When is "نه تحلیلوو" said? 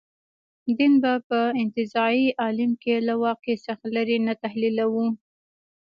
4.27-5.07